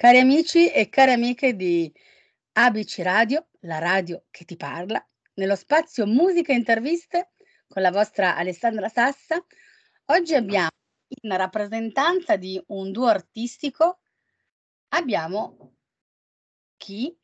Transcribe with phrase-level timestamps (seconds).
[0.00, 1.92] Cari amici e care amiche di
[2.52, 7.32] ABC Radio, la radio che ti parla, nello spazio Musica e Interviste
[7.68, 9.44] con la vostra Alessandra Sassa,
[10.06, 10.70] oggi abbiamo
[11.20, 13.98] in rappresentanza di un duo artistico,
[14.94, 15.74] abbiamo
[16.78, 17.14] chi?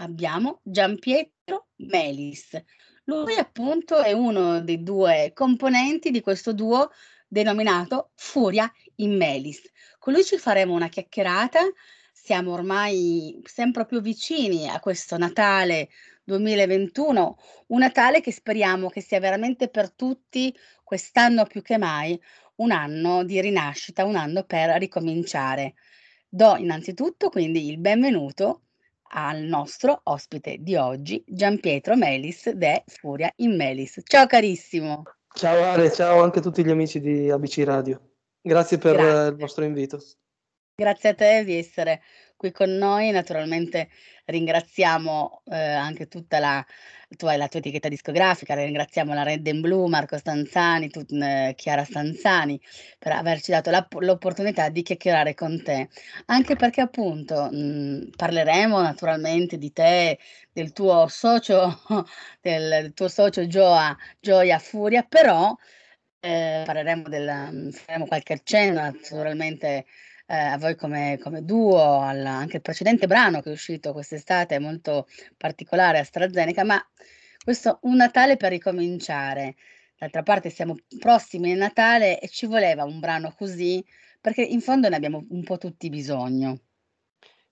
[0.00, 2.60] Abbiamo Giampietro Melis.
[3.04, 6.90] Lui appunto è uno dei due componenti di questo duo
[7.28, 9.62] denominato Furia in Melis.
[10.00, 11.60] Con lui ci faremo una chiacchierata
[12.22, 15.88] siamo ormai sempre più vicini a questo Natale
[16.24, 17.36] 2021,
[17.68, 22.20] un Natale che speriamo che sia veramente per tutti quest'anno più che mai
[22.56, 25.74] un anno di rinascita, un anno per ricominciare.
[26.28, 28.64] Do innanzitutto quindi il benvenuto
[29.12, 33.98] al nostro ospite di oggi, Giampietro Melis de Furia in Melis.
[34.04, 35.04] Ciao carissimo.
[35.32, 38.10] Ciao Ale, ciao anche a tutti gli amici di ABC Radio.
[38.42, 39.30] Grazie per Grazie.
[39.30, 39.98] il vostro invito.
[40.80, 42.00] Grazie a te di essere
[42.38, 43.10] qui con noi.
[43.10, 43.90] Naturalmente
[44.24, 46.64] ringraziamo eh, anche tutta la
[47.18, 51.84] tua, la tua etichetta discografica, ringraziamo la Red and Blue, Marco Stanzani, tu, eh, Chiara
[51.84, 52.58] Stanzani
[52.98, 55.90] per averci dato la, l'opportunità di chiacchierare con te.
[56.26, 60.18] Anche perché appunto mh, parleremo naturalmente di te,
[60.50, 61.78] del tuo socio,
[62.40, 65.54] del, del tuo socio Gioia, Gioia Furia, però
[66.20, 69.84] eh, parleremo del, faremo qualche accenno naturalmente
[70.30, 74.54] eh, a voi come, come duo, al, anche il precedente brano che è uscito quest'estate
[74.54, 76.80] è molto particolare, AstraZeneca, ma
[77.42, 79.56] questo un Natale per ricominciare.
[79.98, 83.84] D'altra parte siamo prossimi al Natale e ci voleva un brano così,
[84.20, 86.60] perché in fondo ne abbiamo un po' tutti bisogno.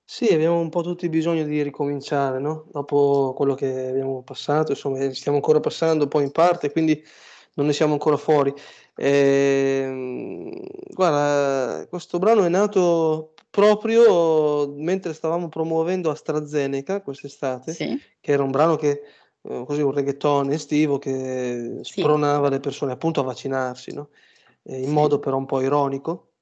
[0.04, 2.68] Sì, abbiamo un po' tutti bisogno di ricominciare, no?
[2.70, 7.04] Dopo quello che abbiamo passato, insomma, stiamo ancora passando poi in parte, quindi
[7.54, 8.54] non ne siamo ancora fuori.
[9.00, 10.60] E,
[10.92, 17.96] guarda, questo brano è nato proprio mentre stavamo promuovendo AstraZeneca quest'estate, sì.
[18.20, 19.02] che era un brano che
[19.40, 22.00] eh, così un reggaeton estivo che sì.
[22.00, 24.08] spronava le persone appunto a vaccinarsi, no?
[24.64, 24.90] in sì.
[24.90, 26.32] modo però un po' ironico.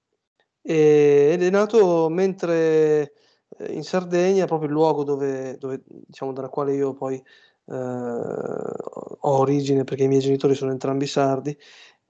[0.63, 3.13] E, ed è nato mentre
[3.59, 7.23] eh, in Sardegna, proprio il luogo dove, dove diciamo, dalla quale io poi
[7.69, 11.57] eh, ho origine perché i miei genitori sono entrambi sardi,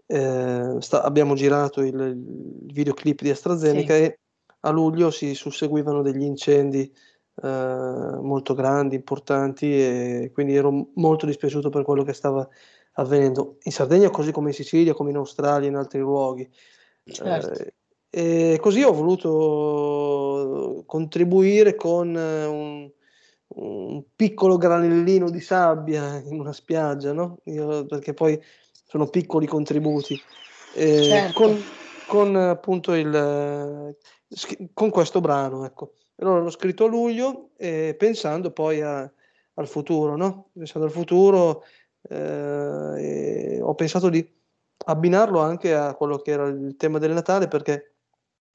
[0.06, 4.02] eh, sta, abbiamo girato il, il, videoclip di AstraZeneca sì.
[4.02, 4.18] e
[4.60, 6.92] a luglio si susseguivano degli incendi
[7.42, 12.48] eh, molto grandi, importanti e quindi ero molto dispiaciuto per quello che stava
[12.98, 16.48] avvenendo in Sardegna così come in Sicilia, come in Australia e in altri luoghi.
[17.04, 17.62] Certo.
[17.62, 17.74] Eh,
[18.08, 22.90] e così ho voluto contribuire con un,
[23.48, 27.40] un, piccolo granellino di sabbia in una spiaggia, no?
[27.44, 28.40] Io, perché poi
[28.86, 30.20] sono piccoli contributi.
[30.74, 31.40] Eh, certo.
[31.40, 31.62] con,
[32.06, 33.96] con, appunto il
[34.72, 35.92] con questo brano, ecco.
[36.18, 39.10] Allora l'ho scritto a luglio eh, pensando poi a,
[39.54, 40.50] al futuro, no?
[40.52, 41.64] Pensando al futuro,
[42.08, 44.34] eh, ho pensato di
[44.86, 47.94] abbinarlo anche a quello che era il tema del Natale, perché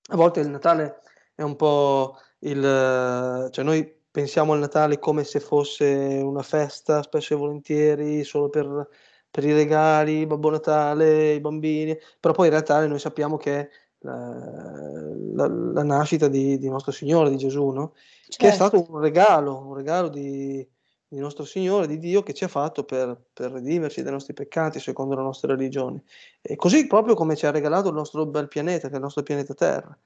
[0.09, 1.01] a volte il Natale
[1.35, 3.49] è un po' il...
[3.51, 5.85] cioè noi pensiamo al Natale come se fosse
[6.23, 8.87] una festa, spesso e volentieri, solo per
[9.31, 13.69] per i regali, Babbo Natale, i bambini, però poi in realtà noi sappiamo che è
[13.99, 17.93] la, la, la nascita di, di, nostro Signore, di Gesù, no?
[17.93, 18.37] certo.
[18.37, 18.77] che è certo.
[18.77, 20.67] stato un regalo, un regalo di,
[21.07, 24.79] di, nostro Signore, di Dio che ci ha fatto per, per redimerci dai nostri peccati
[24.79, 26.03] secondo la nostra religione.
[26.41, 29.23] E così proprio come ci ha regalato il nostro bel pianeta, che è il nostro
[29.23, 29.97] pianeta Terra.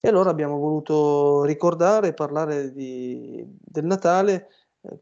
[0.00, 4.48] E allora abbiamo voluto ricordare e parlare di, del Natale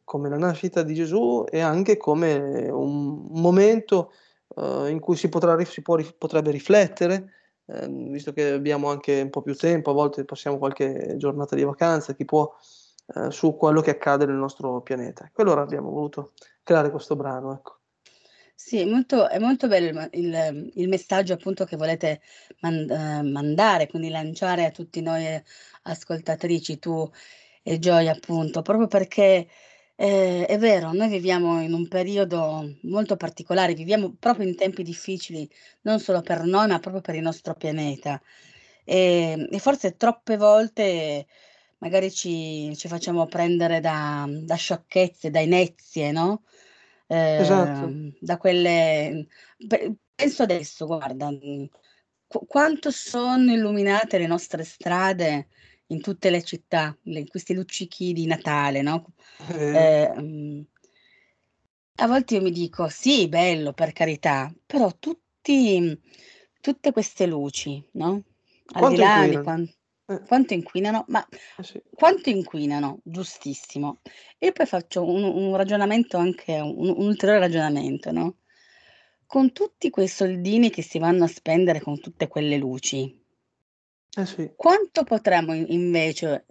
[0.05, 4.13] come la nascita di Gesù e anche come un momento
[4.57, 7.33] uh, in cui si, potrà, si può, potrebbe riflettere,
[7.67, 11.63] eh, visto che abbiamo anche un po' più tempo, a volte passiamo qualche giornata di
[11.63, 12.53] vacanza, chi può,
[13.15, 15.25] eh, su quello che accade nel nostro pianeta.
[15.25, 16.33] E allora abbiamo voluto
[16.63, 17.53] creare questo brano.
[17.53, 17.79] Ecco.
[18.55, 22.21] Sì, è molto, è molto bello il, il, il messaggio appunto che volete
[22.61, 25.25] man, eh, mandare, quindi lanciare a tutti noi
[25.83, 27.11] ascoltatrici, tu
[27.65, 29.49] e Gioia appunto, proprio perché
[30.05, 35.49] eh, è vero, noi viviamo in un periodo molto particolare, viviamo proprio in tempi difficili,
[35.83, 38.21] non solo per noi, ma proprio per il nostro pianeta.
[38.83, 41.29] E, e forse troppe volte
[41.79, 46.43] magari ci, ci facciamo prendere da, da, sciocchezze, da inezie, no?
[47.07, 47.93] Eh, esatto.
[48.19, 49.29] Da quelle...
[50.17, 51.29] Penso adesso, guarda,
[52.27, 55.47] qu- quanto sono illuminate le nostre strade
[55.93, 59.13] in tutte le città, le, questi luccichi di Natale, no?
[59.51, 59.77] Eh.
[59.77, 60.67] Eh,
[61.97, 66.01] a volte io mi dico, sì, bello, per carità, però tutti,
[66.61, 68.23] tutte queste luci, no?
[68.73, 69.37] Al quanto di là inquinano?
[69.39, 69.73] di quanto...
[70.07, 70.23] Eh.
[70.27, 71.05] Quanto inquinano?
[71.09, 71.81] Ma Eh sì.
[71.95, 73.01] quanto inquinano?
[73.05, 74.01] Giustissimo.
[74.39, 78.39] E poi faccio un un ragionamento anche un un ulteriore ragionamento, no,
[79.27, 83.22] con tutti quei soldini che si vanno a spendere con tutte quelle luci
[84.17, 84.53] Eh sì.
[84.57, 86.47] quanto potremmo in invece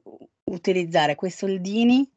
[0.46, 2.10] utilizzare quei soldini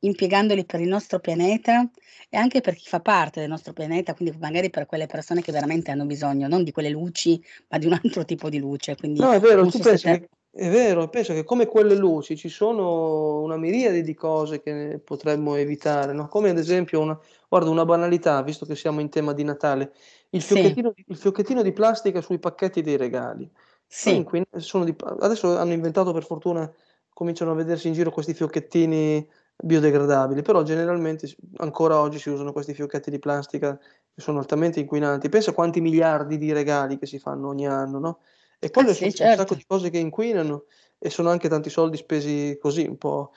[0.00, 1.88] impiegandoli per il nostro pianeta
[2.28, 5.52] e anche per chi fa parte del nostro pianeta, quindi magari per quelle persone che
[5.52, 9.26] veramente hanno bisogno, non di quelle luci, ma di un altro tipo di luce, quindi
[9.26, 12.36] No, è vero, tu so pensi te che è vero, pensa che come quelle luci
[12.36, 17.16] ci sono una miriade di cose che potremmo evitare, no, come ad esempio una
[17.48, 19.92] guarda una banalità, visto che siamo in tema di Natale,
[20.30, 20.76] il Sì.
[20.82, 23.48] fiocchettino il fiocchettino di plastica sui pacchetti dei regali.
[23.96, 24.26] Sì.
[24.58, 26.70] sono di adesso hanno inventato per fortuna
[27.12, 32.74] cominciano a vedersi in giro questi fiocchettini biodegradabili, però generalmente ancora oggi si usano questi
[32.74, 35.28] fiocchetti di plastica che sono altamente inquinanti.
[35.28, 38.20] Pensa quanti miliardi di regali che si fanno ogni anno, no,
[38.58, 39.54] e Ah quelle sì, sono un sacco certo.
[39.54, 40.64] di cose che inquinano
[40.98, 43.30] e sono anche tanti soldi spesi così un po'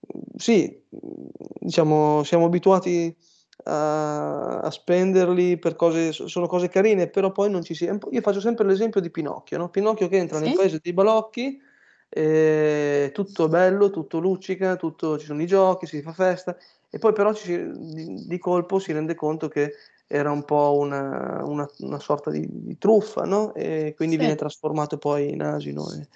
[0.00, 1.28] mhmm, sì, mhmm,
[1.60, 3.14] diciamo siamo abituati
[3.64, 8.40] a a spenderli per cose sono cose carine, però poi non ci si io faccio
[8.40, 10.52] sempre l'esempio di Pinocchio, no, Pinocchio che entra nel Sì.
[10.52, 11.60] paese dei balocchi,
[12.08, 16.56] ehm, tutto bello, tutto luccica, tutto ci sono i giochi, si fa festa
[16.90, 19.74] e poi però ci di di colpo si rende conto che
[20.06, 24.36] era un po' una una una sorta di di truffa, no, e quindi viene Sì.
[24.36, 26.08] trasformato poi in asino e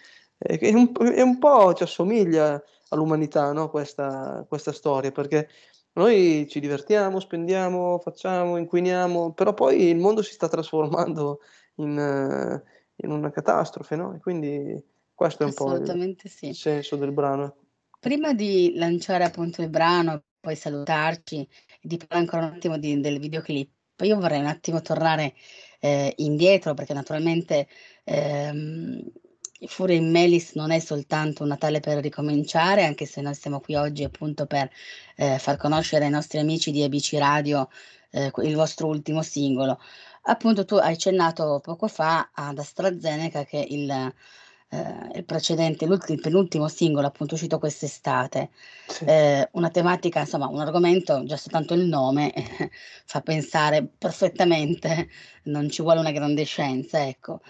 [0.61, 5.49] e un e un po' ci assomiglia all'umanità, no, questa questa storia, perché
[5.95, 11.41] noi ci divertiamo, spendiamo, facciamo, inquiniamo, però poi il mondo si sta trasformando
[11.77, 12.63] in
[12.97, 14.81] in una catastrofe, no, e quindi
[15.15, 16.55] questo è un po' il sì.
[16.55, 17.57] senso del brano.
[17.99, 21.47] Prima di lanciare appunto il brano, poi salutarci
[21.81, 23.71] di parlare ancora un attimo di del videoclip,
[24.03, 25.35] io vorrei un attimo tornare,
[25.81, 27.69] ehm, indietro perché naturalmente,
[28.05, 29.01] ehm,
[29.67, 33.75] Furia in Melis non è soltanto un Natale per ricominciare, anche se noi siamo qui
[33.75, 34.71] oggi appunto per,
[35.17, 37.69] ehm, far conoscere ai nostri amici di ABC Radio,
[38.11, 39.79] q il vostro ultimo singolo.
[40.25, 43.91] Appunto tu hai accennato poco fa ad AstraZeneca che il
[44.71, 48.51] ehm, il precedente il penultimo singolo appunto uscito quest'estate.
[48.87, 49.05] Sì.
[49.05, 52.33] Ehm, una tematica insomma, un argomento, già soltanto il nome
[53.07, 55.09] fa pensare perfettamente,
[55.45, 57.41] non ci vuole una grande scienza, ecco.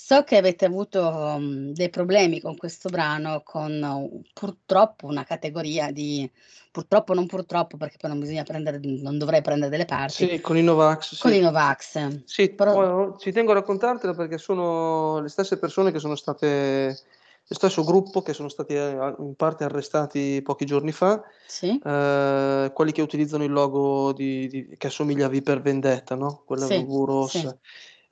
[0.00, 1.00] So che avete avuto,
[1.40, 6.30] mhmm, dei problemi con questo brano, con u purtroppo una categoria di
[6.70, 10.56] purtroppo, non purtroppo, perché poi non bisogna prendere non dovrei prendere delle parti, Sì, con
[10.56, 11.34] i Novax, con sì.
[11.34, 12.22] i Novax.
[12.24, 17.02] Sì, Però poi ci tengo a raccontartela perché sono le stesse persone che sono state
[17.46, 21.82] lo stesso gruppo che sono stati a in parte arrestati pochi giorni fa, Sì.
[21.82, 26.42] ehm, quelli che utilizzano il logo di di che assomiglia a V per Vendetta, no,
[26.46, 27.48] quella Sì, sì.
[27.48, 27.58] rossa.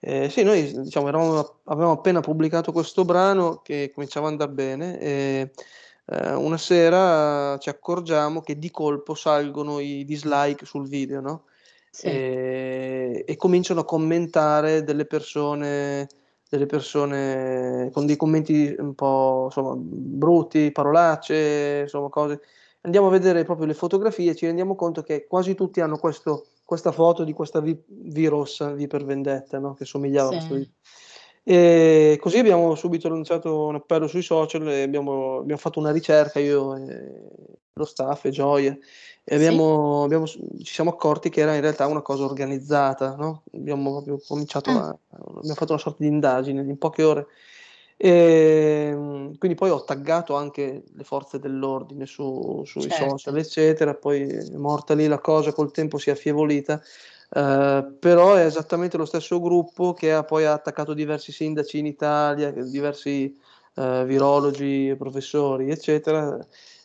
[0.02, 4.98] Ehm, sì, noi diciamo eravamo avevamo appena pubblicato questo brano che cominciava a andar bene
[5.00, 5.50] e,
[6.06, 11.44] ehm, una sera ci accorgiamo che di colpo salgono i dislike sul video, no,
[11.94, 12.26] Sì.
[12.40, 16.06] ehm, e cominciano a commentare delle persone
[16.48, 22.40] delle persone con dei commenti un po' insomma brutti, parolacce, insomma cose
[22.82, 26.46] andiamo a vedere proprio le fotografie e ci rendiamo conto che quasi tutti hanno questo
[26.66, 30.54] questa foto di questa V V rossa, V per Vendetta, no, che somigliava a questo
[30.56, 30.60] V.
[30.62, 30.70] Sì.
[31.48, 36.40] E così abbiamo subito lanciato un appello sui social e abbiamo abbiamo fatto una ricerca
[36.40, 37.22] io e
[37.72, 38.78] lo staff e Gioia e
[39.24, 39.34] Sì.
[39.34, 43.90] abbiamo abbiamo s ci siamo accorti che era in realtà una cosa organizzata, no, abbiamo
[43.92, 44.88] proprio cominciato Ah.
[44.88, 44.98] a
[45.38, 47.26] abbiamo fatto una sorta di indagine in poche ore.
[47.98, 53.38] Ehm, quindi poi ho taggato anche le forze dell'ordine su sui social, Certo.
[53.38, 56.80] eccetera, poi è morta lì la cosa, col tempo si è affievolita,
[57.30, 62.50] ehm, però è esattamente lo stesso gruppo che ha poi attaccato diversi sindaci in Italia,
[62.50, 63.34] diversi,
[63.76, 66.38] ehm, virologi, professori, eccetera,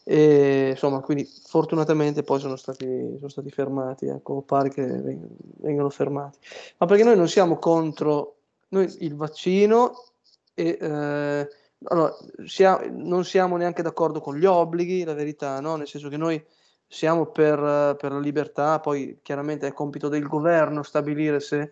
[0.04, 2.86] e insomma quindi fortunatamente poi sono stati
[3.18, 5.28] sono stati fermati, ecco, pare che ven
[5.60, 6.38] vengano fermati.
[6.78, 8.38] Ma perché noi non siamo contro
[8.70, 10.06] noi il vaccino
[10.54, 11.48] e, ehm,
[11.86, 12.14] allora
[12.46, 16.44] sia non siamo neanche d'accordo con gli obblighi, la verità, no, nel senso che noi
[16.88, 21.72] siamo per per la libertà, poi chiaramente è compito del governo stabilire se,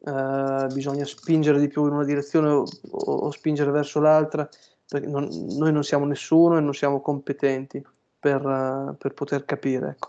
[0.00, 4.48] ehm, bisogna spingere di più in una direzione o o spingere verso l'altra,
[4.88, 7.82] perché non noi non siamo nessuno e non siamo competenti
[8.18, 10.08] per per poter capire, ecco.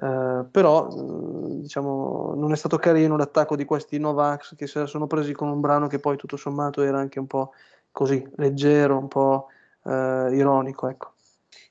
[0.00, 5.06] Ehm, però, mhmm, diciamo non è stato carino l'attacco di questi Novax che la sono
[5.06, 7.52] presi con un brano che poi tutto sommato era anche un po'
[7.90, 9.48] così, leggero, un po',
[9.84, 11.14] ehm, ironico, ecco.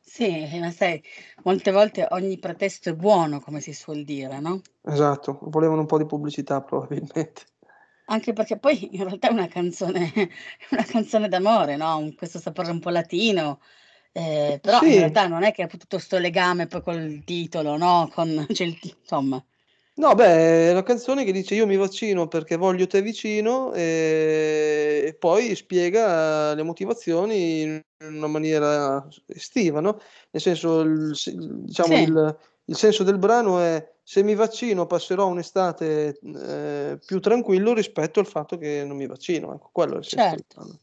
[0.01, 1.03] Sì, ma sai,
[1.43, 4.62] molte volte ogni pretesto è buono, come si suol dire, no?
[4.81, 7.43] Esatto, volevano un po' di pubblicità probabilmente.
[8.10, 10.12] Anche perché poi in realtà è una canzone
[10.72, 13.60] una canzone d'amore, no, un questo sapore un po' latino,
[14.19, 14.97] ehm, però in Sì.
[14.97, 18.77] realtà non è che ha tutto 'sto legame poi col titolo, no, con cioè il
[19.01, 19.43] insomma.
[20.00, 25.07] No, beh, è una canzone che dice: "Io mi vaccino perché voglio te vicino", ehm,
[25.07, 29.97] e poi spiega le motivazioni in una maniera estiva, no,
[30.29, 31.12] nel senso il
[31.65, 32.05] diciamo Sì.
[32.05, 32.38] il
[32.69, 38.27] il senso del brano è: "Se mi vaccino passerò un'estate, ehm, più tranquillo rispetto al
[38.27, 40.79] fatto che non mi vaccino", ecco, quello è il senso del Certo.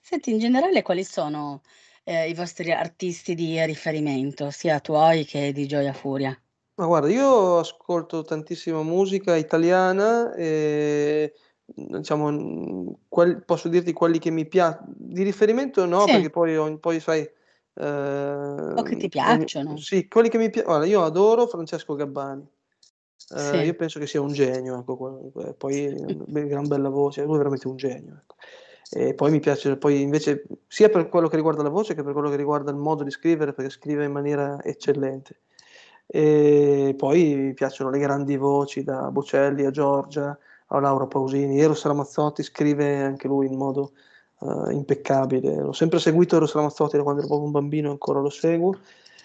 [0.00, 1.62] Senti, in generale quali sono,
[2.08, 6.38] ehm, i vostri artisti di riferimento, sia tuoi che di Gioia Furia?
[6.78, 11.28] Ma guarda, io ascolto tantissima musica italiana, ehm,
[11.74, 16.08] mhmm, diciamo, mhmm, quel posso dirti quelli che mi pia di riferimento no, Sì.
[16.08, 17.28] perché poi poi sai,
[18.76, 19.74] O che ti ehm, ogni piacciono.
[19.74, 22.46] sì, quelli che mi pia guarda, io adoro Francesco Gabbani.
[23.64, 23.74] Io Sì.
[23.74, 24.96] penso che sia un genio, ecco,
[25.32, 25.94] que poi
[26.28, 28.36] be gran bella voce, lui è veramente un genio, ecco.
[28.90, 32.14] E poi mi piace poi invece sia per quello che riguarda la voce che per
[32.14, 35.40] quello che riguarda il modo di scrivere, perché scrive in maniera eccellente.
[36.06, 40.36] E poi mi piacciono le grandi voci da Bocelli a Giorgia
[40.68, 41.60] a Laura Pausini.
[41.60, 43.92] Eros Ramazzotti scrive anche lui in modo,
[44.40, 45.56] uhm, impeccabile.
[45.56, 48.74] L'ho sempre seguito Eros Ramazzotti da quando ero proprio un bambino ancora lo seguo.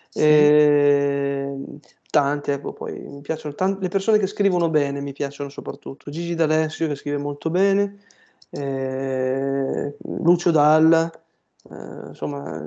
[0.09, 0.21] Sì.
[0.21, 1.79] Ehm,
[2.09, 6.11] tanti, ecco, poi mi piacciono tan le persone che scrivono bene mi piacciono soprattutto.
[6.11, 7.97] Gigi D'Alessio che scrive molto bene,
[8.53, 11.11] ehm, Lucio Dalla,
[11.69, 12.59] ehm, insomma,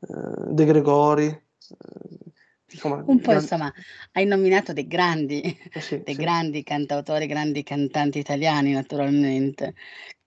[0.00, 2.32] ehm, De Gregori, ehm,
[2.72, 3.72] insomma Un po' insomma,
[4.12, 5.42] hai nominato dei grandi
[5.74, 6.16] Eh sì, dei sì.
[6.16, 9.74] grandi cantautori, grandi cantanti italiani naturalmente,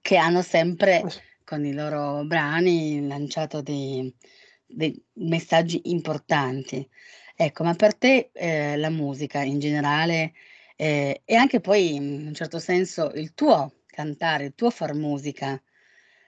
[0.01, 4.13] che hanno sempre Eh con i loro brani lanciato dei
[4.65, 6.87] dei messaggi importanti.
[7.35, 10.33] Ecco, ma per te, ehm, la musica in generale,
[10.75, 15.61] ehm, e anche poi in un certo senso il tuo cantare, il tuo far musica,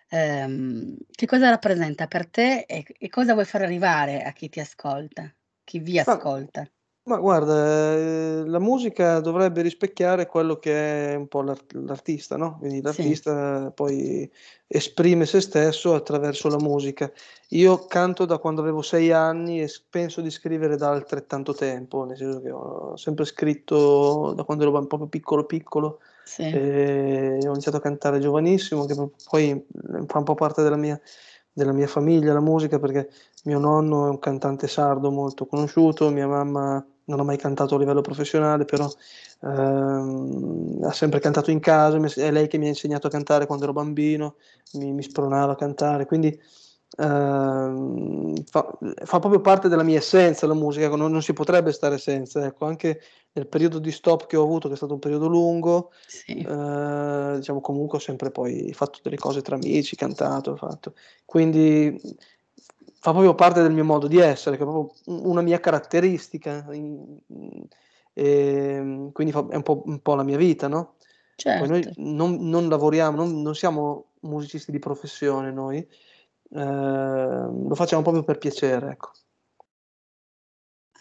[0.10, 4.60] ehm, che cosa rappresenta per te e e cosa vuoi far arrivare a chi ti
[4.62, 6.66] ascolta, chi vi Ma ascolta?
[7.08, 12.58] ma guarda, ehm, la musica dovrebbe rispecchiare quello che è un po' l'art l'artista, no,
[12.60, 13.20] quindi Sì.
[13.20, 14.32] l'artista poi
[14.68, 17.12] esprime se stesso attraverso la musica.
[17.50, 22.18] Io canto da quando avevo 6 anni e penso di scrivere da altrettanto tempo, nel
[22.18, 26.42] senso che ho sempre scritto da quando ero proprio piccolo, piccolo, Sì.
[26.42, 28.96] ehm, ho iniziato a cantare giovanissimo, che
[29.30, 29.66] poi,
[30.08, 31.00] fa un po' parte della mia
[31.58, 33.10] della mia famiglia la musica, perché
[33.46, 37.78] mio nonno è un cantante sardo molto conosciuto, mia mamma non ha mai cantato a
[37.80, 38.90] livello professionale, però,
[39.44, 43.64] ehm, ha sempre cantato in casa, è lei che mi ha insegnato a cantare quando
[43.64, 44.36] ero bambino,
[44.74, 46.38] mi mi spronava a cantare, quindi,
[46.98, 48.68] ehm, fa
[49.06, 52.66] fa proprio parte della mia essenza la musica, non non si potrebbe stare senza, ecco.
[52.66, 53.00] Anche
[53.36, 56.48] nel periodo di stop che ho avuto, che è stato un periodo lungo, Sì.
[56.48, 60.94] ehm, diciamo comunque ho sempre poi fatto delle cose tra amici, cantato, fatto.
[61.26, 62.00] Quindi,
[63.00, 67.20] fa proprio parte del mio modo di essere, che è proprio una mia caratteristica, mhmm,
[68.14, 70.96] ehm, quindi è un po' un po' la mia vita, no,
[71.56, 71.96] poi noi Certo.
[71.98, 75.88] non non lavoriamo, non non siamo musicisti di professione noi,
[76.52, 79.12] ehm, lo facciamo proprio per piacere, ecco.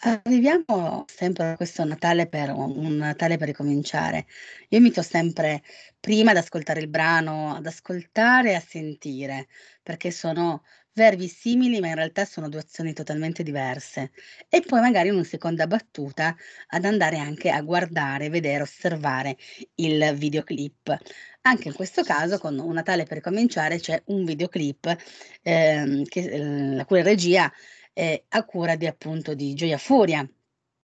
[0.07, 4.27] Arriviamo sempre a questo Natale per un Natale per ricominciare.
[4.69, 5.63] Io invito sempre
[5.99, 9.47] prima ad ascoltare il brano, ad ascoltare e a sentire,
[9.81, 10.61] perché sono
[10.93, 14.11] verbi simili, ma in realtà sono 2 azioni totalmente diverse.
[14.47, 16.35] E poi magari in un seconda battuta
[16.67, 19.35] ad andare anche a guardare, vedere, osservare
[19.75, 20.95] il videoclip.
[21.41, 24.95] Anche in questo caso con Un Natale per ricominciare c'è un videoclip,
[25.41, 26.37] ehm, che
[26.75, 27.51] la cui regia
[27.95, 30.29] è a cura di appunto di Gioia Furia.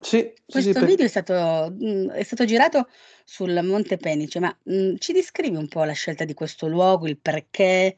[0.00, 1.32] Sì, sì, sì, Questo per video è stato
[1.76, 2.88] mhmm, è stato girato
[3.24, 7.18] sul Monte Penice, ma, mhmm, ci descrivi un po' la scelta di questo luogo, il
[7.18, 7.96] perché?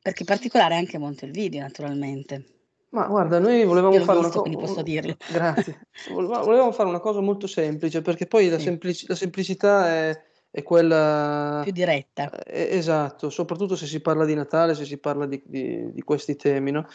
[0.00, 2.44] Perché particolare è anche molto il video naturalmente.
[2.90, 5.16] Ma guarda, noi volevamo fare una visto, co quindi posso dirlo.
[5.24, 5.80] grazie.
[6.04, 8.60] Voleva volevamo fare una cosa molto semplice, perché poi la Sì.
[8.60, 10.24] semplici la semplicità è
[10.56, 12.30] è quella Più diretta.
[12.46, 16.36] e esatto, soprattutto se si parla di Natale, se si parla di di di questi
[16.36, 16.86] temi, no,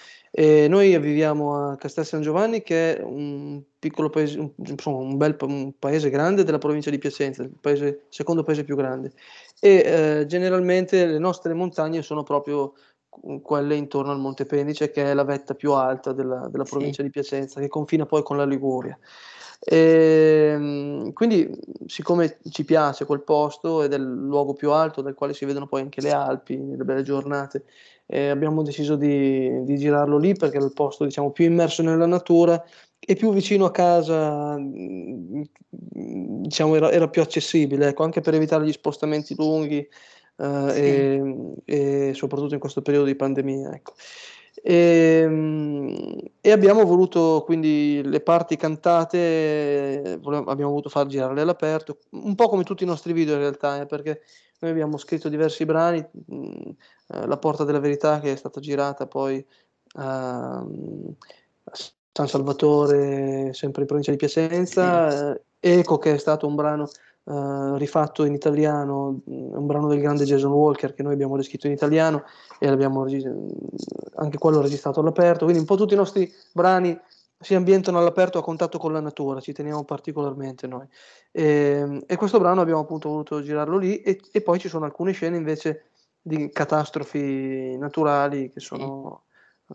[0.70, 5.36] noi viviamo a Castel San Giovanni che è un piccolo paese un insomma un bel
[5.42, 9.12] un paese grande della provincia di Piacenza, il paese secondo paese più grande.
[9.60, 12.74] E, ehm, generalmente le nostre montagne sono proprio
[13.42, 16.66] quelle intorno al Monte Penice, che è la vetta più alta della della Sì.
[16.66, 18.98] provincia di Piacenza, che confina poi con la Liguria.
[19.60, 21.50] E, ehm, quindi,
[21.86, 25.68] siccome ci piace quel posto ed è il luogo più alto dal quale si vedono
[25.68, 27.66] poi anche le Alpi nelle belle giornate,
[28.06, 32.08] eh, abbiamo deciso di, di, girarlo lì perché era il posto diciamo, più immerso nella
[32.08, 32.64] natura
[33.00, 35.42] e più vicino a casa, mm,
[36.42, 40.80] diciamo, era, era più accessibile, ecco, anche per evitare gli spostamenti lunghi eh, sì.
[40.80, 43.74] e, e, soprattutto in questo periodo di pandemia.
[43.74, 43.94] Ecco.
[44.62, 45.59] E, ehm,
[46.50, 52.64] e, abbiamo voluto quindi le parti cantate, abbiamo voluto far girarle all'aperto, un po' come
[52.64, 54.22] tutti i nostri video in realtà, eh, perché
[54.60, 56.70] noi abbiamo scritto diversi brani, mh, mm,
[57.08, 59.46] eh, La Porta della Verità che è stata girata poi
[59.94, 61.74] a, a
[62.12, 66.90] San Salvatore, sempre in provincia di Piacenza, eh, Eco che è stato un brano
[67.30, 71.74] uh, rifatto in italiano, un brano del grande Jason Walker che noi abbiamo riscritto in
[71.74, 72.24] italiano
[72.58, 73.06] e l'abbiamo
[74.16, 77.00] anche quello registrato all'aperto, quindi un po' tutti i nostri brani
[77.42, 80.86] si ambientano all'aperto a contatto con la natura, ci teniamo particolarmente noi.
[81.32, 84.86] E, ehm, e questo brano abbiamo appunto voluto girarlo lì e, e, poi ci sono
[84.86, 89.24] alcune scene invece di catastrofi naturali che sono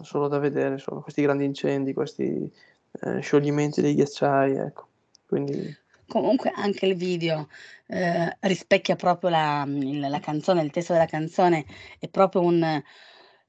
[0.03, 2.53] solo da vedere, sono questi grandi incendi, questi
[3.01, 4.89] eh, scioglimenti dei ghiacciai, ecco.
[5.27, 5.75] Quindi
[6.09, 7.49] Comunque anche il video,
[7.87, 11.65] ehm, rispecchia proprio la il la canzone, il testo della canzone
[11.99, 12.63] è proprio un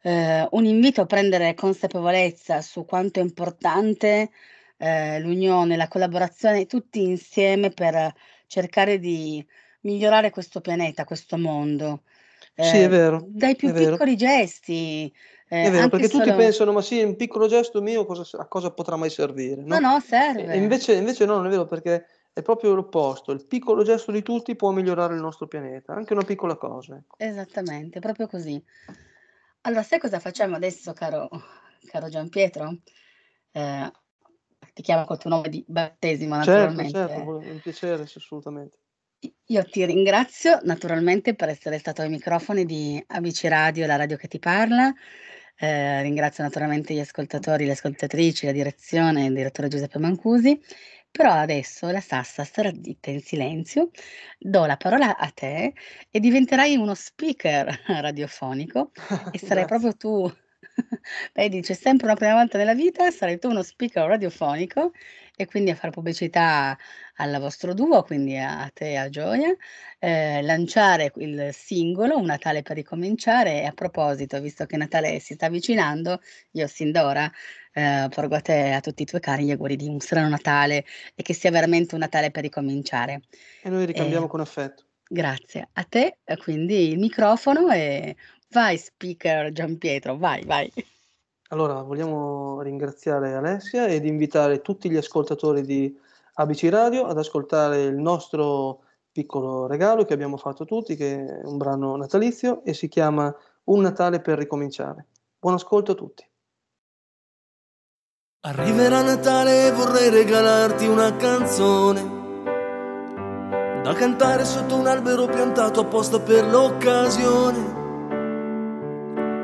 [0.02, 4.30] ehm, un invito a prendere consapevolezza su quanto è importante,
[4.78, 8.14] ehm, l'unione, la collaborazione tutti insieme per
[8.48, 9.46] cercare di
[9.82, 12.04] migliorare questo pianeta, questo mondo.
[12.60, 13.98] Sì, è vero, dai più è vero.
[13.98, 15.12] piccoli gesti,
[15.60, 18.72] È vero, perché tutti solo pensano: "Ma sì, un piccolo gesto mio cosa a cosa
[18.74, 19.82] potrà mai servire", No, no?
[19.82, 20.00] no,
[20.34, 24.22] E invece invece no, non è vero perché è proprio l'opposto, il piccolo gesto di
[24.22, 27.16] tutti può migliorare il nostro pianeta, anche una piccola cosa, ecco.
[27.18, 28.62] Esattamente, proprio così.
[29.62, 31.30] Allora sai cosa facciamo adesso caro
[31.90, 32.80] caro Gianpietro?
[33.54, 33.90] Ehm,
[34.74, 37.48] ti chiamo col tuo nome di battesimo Certo, certo, naturalmente.
[37.54, 38.78] un piacere, assolutamente.
[39.46, 44.28] Io ti ringrazio naturalmente per essere stato ai microfoni di ABC Radio, la radio che
[44.28, 44.94] ti parla.
[45.58, 50.60] Ehm, ringrazio naturalmente gli ascoltatori, le ascoltatrici, la direzione, il direttore Giuseppe Mancusi.
[51.18, 53.90] Però adesso la Sassa starà zitta in silenzio,
[54.38, 55.74] do la parola a te
[56.12, 58.92] e diventerai uno speaker radiofonico
[59.30, 59.66] e sarai Grazie.
[59.66, 60.30] proprio tu
[61.34, 64.92] vedi c'è sempre una prima volta nella vita, sarai tu uno speaker radiofonico
[65.38, 66.78] e quindi a far pubblicità
[67.18, 69.56] al vostro duo, quindi a te e a Gioia,
[70.00, 75.34] ehm, lanciare il singolo "Un Natale per ricominciare" e a proposito, visto che Natale si
[75.36, 76.20] sta avvicinando,
[76.52, 77.32] io sin d'ora,
[77.76, 80.30] ehm, porgo a te e a tutti i tuoi cari gli auguri di un sereno
[80.30, 80.86] Natale
[81.16, 83.22] e che sia veramente un Natale per ricominciare.
[83.60, 84.86] E noi ricambiamo Ehm, con affetto.
[85.08, 85.70] grazie.
[85.74, 88.16] A te, quindi il microfono e
[88.52, 90.72] vai speaker Gianpietro, vai, vai.
[91.50, 95.96] Allora, vogliamo ringraziare Alessia ed invitare tutti gli ascoltatori di
[96.36, 101.58] ABC Radio ad ascoltare il nostro piccolo regalo che abbiamo fatto tutti, che è un
[101.58, 103.34] brano natalizio e si chiama
[103.66, 105.08] "Un Natale per ricominciare".
[105.40, 106.28] Buon ascolto a tutti.
[108.48, 112.14] Arriverà Natale e vorrei regalarti una canzone
[113.82, 117.58] da cantare sotto un albero piantato apposta per l'occasione.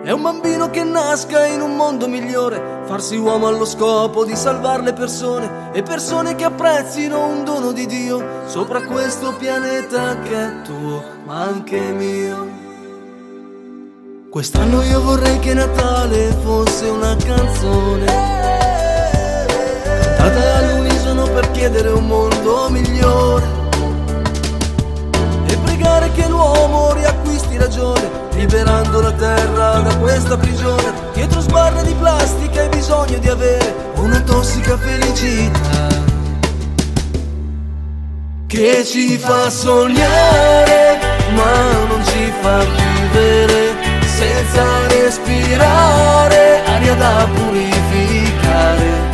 [0.04, 4.84] È un bambino che nasca in un mondo migliore, farsi uomo allo scopo di salvare
[4.84, 10.62] le persone e persone che apprezzino un dono di Dio sopra questo pianeta che è
[10.62, 12.50] tuo, ma anche mio.
[14.30, 18.42] Quest'anno io vorrei che Natale fosse una canzone
[20.21, 23.45] cantata all'unisono per chiedere un mondo migliore
[25.47, 30.93] e pregare che l'uomo riacquisti ragione, liberando la terra da questa prigione.
[31.13, 35.89] Dietro sbarre di plastica hai bisogno di avere una tossica felicità
[38.45, 40.99] che ci fa sognare,
[41.34, 43.73] ma non ci fa vivere
[44.05, 49.11] senza respirare aria da purificare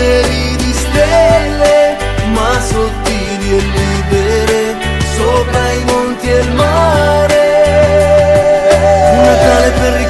[0.00, 1.96] polveri di stelle,
[2.32, 4.76] ma sottili e libere,
[5.16, 7.38] sopra i monti e il mare.
[9.12, 10.09] Un Natale per ricominciare.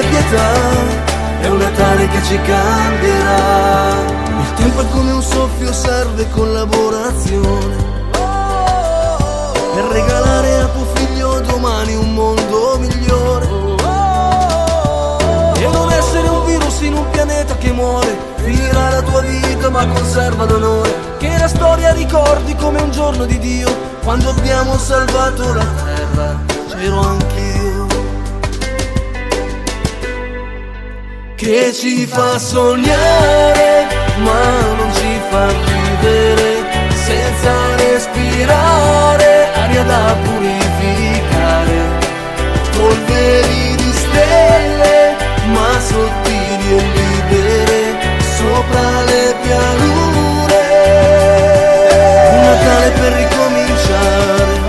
[0.00, 0.52] pietà,
[1.40, 4.14] è un Natale che ci cambierà.
[4.40, 7.94] Il tempo è come un soffio, serve collaborazione.
[9.74, 13.46] Per regalare a tuo figlio domani un mondo migliore.
[15.58, 18.16] E non essere un virus in un pianeta che muore.
[18.36, 20.94] Finirà la tua vita ma conserva l'onore.
[21.18, 23.68] Che la storia ricordi come un giorno di Dio,
[24.02, 26.40] quando abbiamo salvato la terra.
[26.68, 27.55] C'ero anch'io.
[31.36, 33.86] Che ci fa sognare
[34.18, 41.78] ma non ci fa vivere Senza respirare aria da purificare
[42.76, 45.14] Polveri di stelle
[45.52, 47.96] ma sottili e libere
[48.36, 50.64] sopra le pianure.
[52.32, 54.65] Un Natale per ricominciare.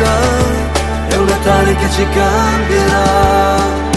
[0.00, 3.88] Pietà, è un Natale che ci cambierà.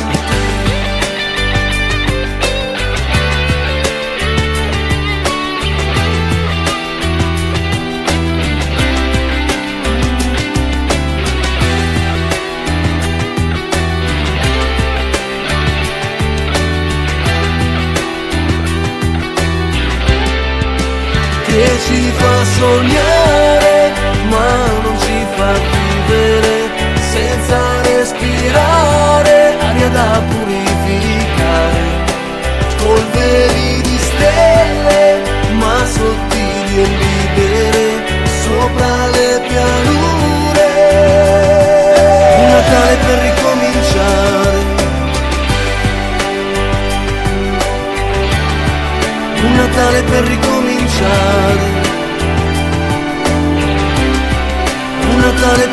[21.85, 23.12] ci fa sognare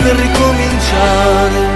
[0.02, 1.69] per ricominciare.